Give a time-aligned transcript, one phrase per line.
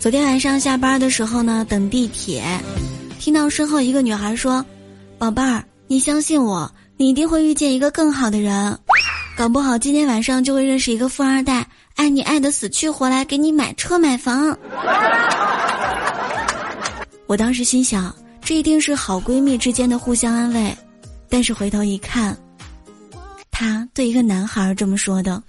[0.00, 2.42] 昨天晚上下班的时候呢，等地铁，
[3.18, 4.64] 听到身后一个女孩说
[5.18, 8.78] ：“宝贝儿，你相信我，你一定会遇见一个更好的人，
[9.36, 11.66] 搞不好今天晚上就会认识一个富二代，
[11.96, 14.56] 爱你爱的死去活来，给你买车买房。”
[17.28, 20.74] 我当时心想，这一定是好闺蜜之间的互相安慰，
[21.28, 22.34] 但是回头一看，
[23.50, 25.42] 她对一个男孩这么说的。